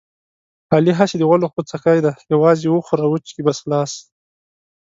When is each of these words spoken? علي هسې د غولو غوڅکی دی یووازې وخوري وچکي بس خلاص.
علي 0.73 0.91
هسې 0.99 1.15
د 1.17 1.23
غولو 1.29 1.47
غوڅکی 1.53 1.99
دی 2.05 2.11
یووازې 2.31 2.67
وخوري 2.71 3.05
وچکي 3.09 3.41
بس 3.47 3.57
خلاص. 3.63 3.91